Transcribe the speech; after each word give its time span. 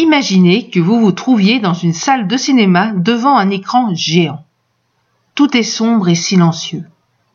Imaginez 0.00 0.68
que 0.68 0.78
vous 0.78 1.00
vous 1.00 1.10
trouviez 1.10 1.58
dans 1.58 1.74
une 1.74 1.92
salle 1.92 2.28
de 2.28 2.36
cinéma 2.36 2.92
devant 2.94 3.36
un 3.36 3.50
écran 3.50 3.92
géant. 3.96 4.44
Tout 5.34 5.56
est 5.56 5.64
sombre 5.64 6.08
et 6.08 6.14
silencieux. 6.14 6.84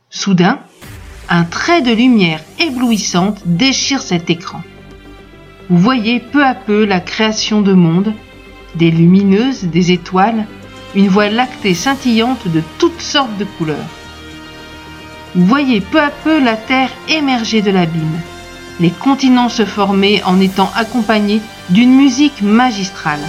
Soudain, 0.10 0.60
un 1.28 1.44
trait 1.44 1.82
de 1.82 1.92
lumière 1.92 2.42
éblouissante 2.60 3.42
déchire 3.46 4.02
cet 4.02 4.30
écran. 4.30 4.62
Vous 5.70 5.78
voyez 5.78 6.22
peu 6.22 6.46
à 6.46 6.56
peu 6.56 6.86
la 6.86 7.02
création 7.02 7.62
de 7.62 7.74
mondes, 7.74 8.14
des 8.76 8.92
lumineuses, 8.92 9.66
des 9.66 9.92
étoiles, 9.92 10.48
une 10.96 11.10
voie 11.10 11.30
lactée 11.30 11.74
scintillante 11.74 12.48
de 12.48 12.64
toutes 12.78 13.02
sortes 13.02 13.38
de 13.38 13.46
couleurs. 13.58 13.90
Vous 15.36 15.46
voyez 15.46 15.82
peu 15.82 16.00
à 16.00 16.12
peu 16.12 16.42
la 16.42 16.56
Terre 16.56 16.92
émerger 17.10 17.62
de 17.62 17.72
l'abîme, 17.72 18.22
les 18.80 18.90
continents 18.90 19.50
se 19.50 19.66
former 19.66 20.24
en 20.24 20.40
étant 20.40 20.70
accompagnés 20.76 21.42
d'une 21.70 21.94
musique 21.94 22.42
magistrale. 22.42 23.22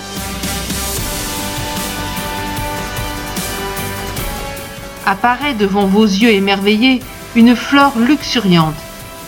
Apparaît 5.07 5.55
devant 5.55 5.87
vos 5.87 6.05
yeux 6.05 6.31
émerveillés 6.31 7.01
une 7.37 7.55
flore 7.55 7.99
luxuriante, 7.99 8.75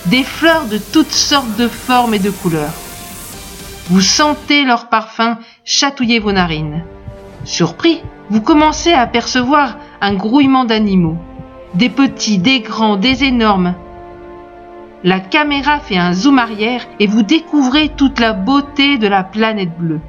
des 0.06 0.22
fleurs 0.22 0.66
de 0.66 0.78
toutes 0.78 1.12
sortes 1.12 1.56
de 1.56 1.68
formes 1.68 2.14
et 2.14 2.18
de 2.18 2.30
couleurs. 2.30 2.72
Vous 3.90 4.00
sentez 4.00 4.64
leur 4.64 4.88
parfum 4.88 5.38
chatouiller 5.64 6.18
vos 6.18 6.32
narines. 6.32 6.84
Surpris, 7.44 8.00
vous 8.30 8.40
commencez 8.40 8.92
à 8.92 9.02
apercevoir 9.02 9.76
un 10.00 10.14
grouillement 10.14 10.64
d'animaux, 10.64 11.18
des 11.74 11.88
petits, 11.88 12.38
des 12.38 12.60
grands, 12.60 12.96
des 12.96 13.24
énormes. 13.24 13.74
La 15.04 15.20
caméra 15.20 15.78
fait 15.78 15.98
un 15.98 16.12
zoom 16.12 16.38
arrière 16.38 16.86
et 16.98 17.06
vous 17.06 17.22
découvrez 17.22 17.90
toute 17.90 18.18
la 18.18 18.32
beauté 18.32 18.96
de 18.96 19.06
la 19.06 19.24
planète 19.24 19.76
bleue. 19.76 20.00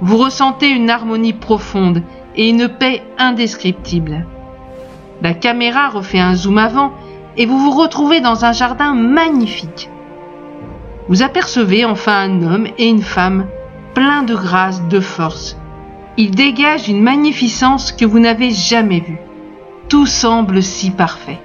Vous 0.00 0.16
ressentez 0.16 0.68
une 0.68 0.90
harmonie 0.90 1.34
profonde 1.34 2.02
et 2.34 2.48
une 2.48 2.68
paix 2.68 3.02
indescriptible. 3.18 4.26
La 5.20 5.34
caméra 5.34 5.88
refait 5.88 6.20
un 6.20 6.34
zoom 6.34 6.58
avant 6.58 6.92
et 7.36 7.44
vous 7.44 7.58
vous 7.58 7.70
retrouvez 7.70 8.20
dans 8.20 8.44
un 8.44 8.52
jardin 8.52 8.94
magnifique. 8.94 9.90
Vous 11.08 11.22
apercevez 11.22 11.84
enfin 11.84 12.30
un 12.30 12.42
homme 12.42 12.68
et 12.78 12.88
une 12.88 13.02
femme 13.02 13.46
pleins 13.94 14.22
de 14.22 14.34
grâce, 14.34 14.86
de 14.88 15.00
force. 15.00 15.56
Ils 16.16 16.30
dégagent 16.30 16.88
une 16.88 17.02
magnificence 17.02 17.92
que 17.92 18.04
vous 18.04 18.20
n'avez 18.20 18.50
jamais 18.50 19.00
vue. 19.00 19.18
Tout 19.88 20.06
semble 20.06 20.62
si 20.62 20.90
parfait. 20.90 21.40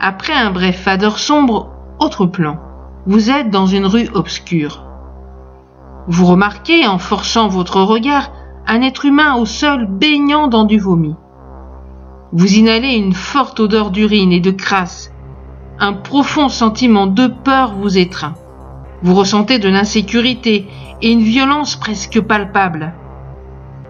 Après 0.00 0.32
un 0.32 0.52
bref 0.52 0.80
fadeur 0.82 1.18
sombre, 1.18 1.72
autre 1.98 2.24
plan. 2.24 2.58
Vous 3.06 3.30
êtes 3.30 3.50
dans 3.50 3.66
une 3.66 3.86
rue 3.86 4.08
obscure. 4.14 4.84
Vous 6.06 6.24
remarquez, 6.24 6.86
en 6.86 6.98
forçant 6.98 7.48
votre 7.48 7.82
regard, 7.82 8.30
un 8.68 8.80
être 8.82 9.06
humain 9.06 9.34
au 9.34 9.44
sol 9.44 9.86
baignant 9.86 10.46
dans 10.46 10.64
du 10.64 10.78
vomi. 10.78 11.16
Vous 12.32 12.54
inhalez 12.54 12.94
une 12.94 13.12
forte 13.12 13.58
odeur 13.58 13.90
d'urine 13.90 14.30
et 14.30 14.40
de 14.40 14.52
crasse. 14.52 15.10
Un 15.80 15.94
profond 15.94 16.48
sentiment 16.48 17.08
de 17.08 17.26
peur 17.26 17.74
vous 17.74 17.98
étreint. 17.98 18.34
Vous 19.02 19.16
ressentez 19.16 19.58
de 19.58 19.68
l'insécurité 19.68 20.68
et 21.02 21.10
une 21.10 21.22
violence 21.22 21.74
presque 21.74 22.20
palpable. 22.20 22.92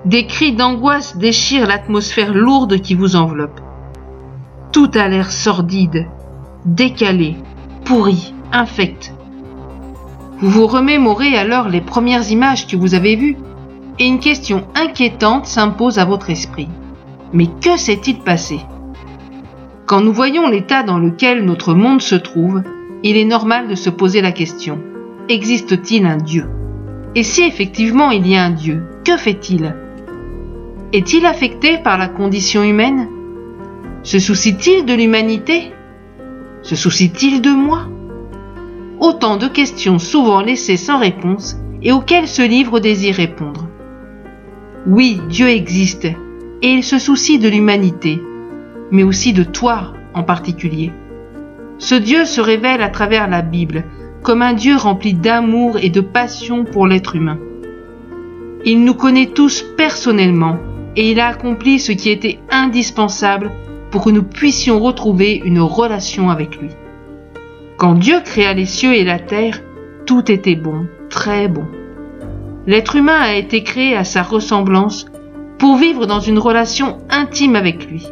Des 0.06 0.26
cris 0.26 0.54
d'angoisse 0.54 1.18
déchirent 1.18 1.66
l'atmosphère 1.66 2.32
lourde 2.32 2.80
qui 2.80 2.94
vous 2.94 3.14
enveloppe. 3.14 3.60
Tout 4.78 4.92
a 4.94 5.08
l'air 5.08 5.32
sordide, 5.32 6.06
décalé, 6.64 7.34
pourri, 7.84 8.32
infect. 8.52 9.12
Vous 10.38 10.50
vous 10.50 10.68
remémorez 10.68 11.36
alors 11.36 11.68
les 11.68 11.80
premières 11.80 12.30
images 12.30 12.68
que 12.68 12.76
vous 12.76 12.94
avez 12.94 13.16
vues 13.16 13.36
et 13.98 14.06
une 14.06 14.20
question 14.20 14.68
inquiétante 14.76 15.46
s'impose 15.46 15.98
à 15.98 16.04
votre 16.04 16.30
esprit. 16.30 16.68
Mais 17.32 17.48
que 17.60 17.76
s'est-il 17.76 18.20
passé? 18.20 18.60
Quand 19.84 20.00
nous 20.00 20.12
voyons 20.12 20.48
l'état 20.48 20.84
dans 20.84 21.00
lequel 21.00 21.44
notre 21.44 21.74
monde 21.74 22.00
se 22.00 22.14
trouve, 22.14 22.62
il 23.02 23.16
est 23.16 23.24
normal 23.24 23.66
de 23.66 23.74
se 23.74 23.90
poser 23.90 24.20
la 24.20 24.30
question. 24.30 24.78
Existe-t-il 25.28 26.06
un 26.06 26.18
Dieu? 26.18 26.48
Et 27.16 27.24
si 27.24 27.42
effectivement 27.42 28.12
il 28.12 28.28
y 28.28 28.36
a 28.36 28.44
un 28.44 28.50
Dieu, 28.50 28.84
que 29.04 29.16
fait-il? 29.16 29.74
Est-il 30.92 31.26
affecté 31.26 31.78
par 31.78 31.98
la 31.98 32.06
condition 32.06 32.62
humaine? 32.62 33.08
Se 34.02 34.18
soucie-t-il 34.18 34.86
de 34.86 34.94
l'humanité? 34.94 35.72
Se 36.62 36.76
soucie-t-il 36.76 37.42
de 37.42 37.50
moi? 37.50 37.88
Autant 39.00 39.36
de 39.36 39.48
questions 39.48 39.98
souvent 39.98 40.40
laissées 40.40 40.76
sans 40.76 40.98
réponse 40.98 41.56
et 41.82 41.92
auxquelles 41.92 42.28
ce 42.28 42.42
livre 42.42 42.80
désire 42.80 43.16
répondre. 43.16 43.68
Oui, 44.86 45.20
Dieu 45.28 45.48
existe 45.48 46.04
et 46.04 46.68
il 46.68 46.84
se 46.84 46.98
soucie 46.98 47.38
de 47.38 47.48
l'humanité, 47.48 48.20
mais 48.90 49.02
aussi 49.02 49.32
de 49.32 49.42
toi 49.42 49.92
en 50.14 50.22
particulier. 50.22 50.92
Ce 51.78 51.94
Dieu 51.94 52.24
se 52.24 52.40
révèle 52.40 52.82
à 52.82 52.88
travers 52.88 53.28
la 53.28 53.42
Bible 53.42 53.84
comme 54.22 54.42
un 54.42 54.52
Dieu 54.52 54.76
rempli 54.76 55.14
d'amour 55.14 55.78
et 55.78 55.90
de 55.90 56.00
passion 56.00 56.64
pour 56.64 56.86
l'être 56.86 57.16
humain. 57.16 57.38
Il 58.64 58.84
nous 58.84 58.94
connaît 58.94 59.26
tous 59.26 59.64
personnellement 59.76 60.58
et 60.96 61.10
il 61.10 61.20
a 61.20 61.28
accompli 61.28 61.78
ce 61.78 61.92
qui 61.92 62.10
était 62.10 62.40
indispensable 62.50 63.52
pour 63.90 64.04
que 64.04 64.10
nous 64.10 64.22
puissions 64.22 64.80
retrouver 64.80 65.40
une 65.44 65.60
relation 65.60 66.30
avec 66.30 66.56
lui. 66.60 66.70
Quand 67.76 67.94
Dieu 67.94 68.20
créa 68.24 68.54
les 68.54 68.66
cieux 68.66 68.94
et 68.94 69.04
la 69.04 69.18
terre, 69.18 69.60
tout 70.06 70.30
était 70.30 70.56
bon, 70.56 70.86
très 71.10 71.48
bon. 71.48 71.64
L'être 72.66 72.96
humain 72.96 73.20
a 73.20 73.34
été 73.34 73.62
créé 73.62 73.96
à 73.96 74.04
sa 74.04 74.22
ressemblance 74.22 75.06
pour 75.58 75.76
vivre 75.76 76.06
dans 76.06 76.20
une 76.20 76.38
relation 76.38 76.98
intime 77.08 77.56
avec 77.56 77.88
lui. 77.88 78.06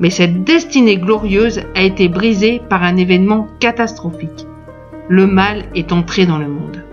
Mais 0.00 0.10
cette 0.10 0.44
destinée 0.44 0.96
glorieuse 0.96 1.60
a 1.74 1.82
été 1.82 2.08
brisée 2.08 2.60
par 2.68 2.82
un 2.82 2.96
événement 2.96 3.48
catastrophique. 3.60 4.46
Le 5.08 5.26
mal 5.26 5.64
est 5.74 5.92
entré 5.92 6.26
dans 6.26 6.38
le 6.38 6.48
monde. 6.48 6.84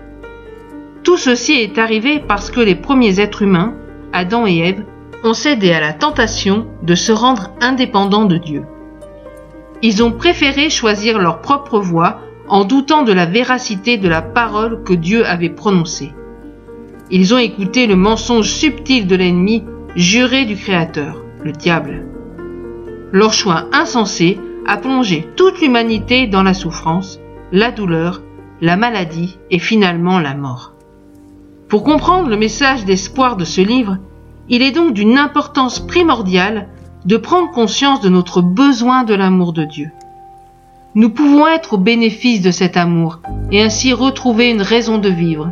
Tout 1.02 1.16
ceci 1.16 1.52
est 1.52 1.78
arrivé 1.78 2.18
parce 2.18 2.50
que 2.50 2.60
les 2.60 2.74
premiers 2.74 3.20
êtres 3.20 3.42
humains, 3.42 3.74
Adam 4.12 4.46
et 4.46 4.58
Ève, 4.58 4.84
cédé 5.34 5.72
à 5.72 5.80
la 5.80 5.92
tentation 5.92 6.66
de 6.82 6.94
se 6.94 7.12
rendre 7.12 7.50
indépendants 7.60 8.24
de 8.24 8.36
Dieu. 8.36 8.64
Ils 9.82 10.02
ont 10.02 10.12
préféré 10.12 10.70
choisir 10.70 11.18
leur 11.18 11.40
propre 11.40 11.78
voie 11.78 12.20
en 12.48 12.64
doutant 12.64 13.02
de 13.02 13.12
la 13.12 13.26
véracité 13.26 13.98
de 13.98 14.08
la 14.08 14.22
parole 14.22 14.82
que 14.84 14.94
Dieu 14.94 15.26
avait 15.26 15.50
prononcée. 15.50 16.12
Ils 17.10 17.34
ont 17.34 17.38
écouté 17.38 17.86
le 17.86 17.96
mensonge 17.96 18.48
subtil 18.48 19.06
de 19.06 19.16
l'ennemi 19.16 19.64
juré 19.94 20.44
du 20.44 20.56
Créateur, 20.56 21.22
le 21.42 21.52
diable. 21.52 22.06
Leur 23.12 23.32
choix 23.32 23.66
insensé 23.72 24.40
a 24.66 24.76
plongé 24.76 25.28
toute 25.36 25.60
l'humanité 25.60 26.26
dans 26.26 26.42
la 26.42 26.54
souffrance, 26.54 27.20
la 27.52 27.70
douleur, 27.70 28.22
la 28.60 28.76
maladie 28.76 29.38
et 29.50 29.58
finalement 29.58 30.18
la 30.18 30.34
mort. 30.34 30.72
Pour 31.68 31.84
comprendre 31.84 32.28
le 32.28 32.36
message 32.36 32.84
d'espoir 32.84 33.36
de 33.36 33.44
ce 33.44 33.60
livre, 33.60 33.98
il 34.48 34.62
est 34.62 34.72
donc 34.72 34.92
d'une 34.92 35.18
importance 35.18 35.80
primordiale 35.80 36.68
de 37.04 37.16
prendre 37.16 37.50
conscience 37.50 38.00
de 38.00 38.08
notre 38.08 38.42
besoin 38.42 39.04
de 39.04 39.14
l'amour 39.14 39.52
de 39.52 39.64
Dieu. 39.64 39.90
Nous 40.94 41.10
pouvons 41.10 41.46
être 41.46 41.74
au 41.74 41.78
bénéfice 41.78 42.40
de 42.40 42.50
cet 42.50 42.76
amour 42.76 43.20
et 43.52 43.62
ainsi 43.62 43.92
retrouver 43.92 44.50
une 44.50 44.62
raison 44.62 44.98
de 44.98 45.08
vivre, 45.08 45.50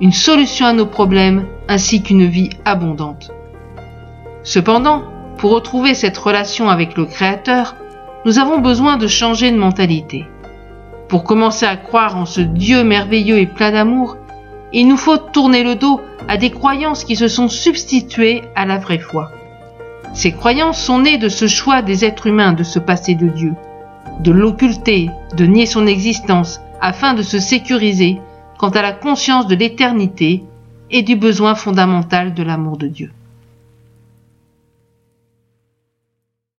une 0.00 0.12
solution 0.12 0.66
à 0.66 0.72
nos 0.72 0.86
problèmes 0.86 1.46
ainsi 1.68 2.02
qu'une 2.02 2.26
vie 2.26 2.50
abondante. 2.64 3.30
Cependant, 4.42 5.02
pour 5.38 5.50
retrouver 5.50 5.94
cette 5.94 6.16
relation 6.16 6.70
avec 6.70 6.96
le 6.96 7.04
Créateur, 7.04 7.76
nous 8.24 8.38
avons 8.38 8.58
besoin 8.58 8.96
de 8.96 9.06
changer 9.06 9.50
de 9.50 9.58
mentalité. 9.58 10.24
Pour 11.08 11.24
commencer 11.24 11.66
à 11.66 11.76
croire 11.76 12.16
en 12.16 12.26
ce 12.26 12.40
Dieu 12.40 12.82
merveilleux 12.82 13.38
et 13.38 13.46
plein 13.46 13.72
d'amour, 13.72 14.16
il 14.72 14.88
nous 14.88 14.96
faut 14.96 15.16
tourner 15.16 15.62
le 15.62 15.74
dos 15.74 16.00
à 16.28 16.36
des 16.36 16.50
croyances 16.50 17.04
qui 17.04 17.16
se 17.16 17.28
sont 17.28 17.48
substituées 17.48 18.42
à 18.54 18.66
la 18.66 18.78
vraie 18.78 18.98
foi. 18.98 19.30
Ces 20.14 20.32
croyances 20.32 20.80
sont 20.80 21.00
nées 21.00 21.18
de 21.18 21.28
ce 21.28 21.46
choix 21.46 21.82
des 21.82 22.04
êtres 22.04 22.26
humains 22.26 22.52
de 22.52 22.62
se 22.62 22.78
passer 22.78 23.14
de 23.14 23.28
Dieu, 23.28 23.54
de 24.20 24.32
l'occulter, 24.32 25.10
de 25.36 25.44
nier 25.44 25.66
son 25.66 25.86
existence, 25.86 26.60
afin 26.80 27.14
de 27.14 27.22
se 27.22 27.38
sécuriser 27.38 28.20
quant 28.58 28.70
à 28.70 28.82
la 28.82 28.92
conscience 28.92 29.46
de 29.46 29.54
l'éternité 29.54 30.44
et 30.90 31.02
du 31.02 31.16
besoin 31.16 31.54
fondamental 31.54 32.34
de 32.34 32.42
l'amour 32.42 32.76
de 32.76 32.86
Dieu. 32.86 33.10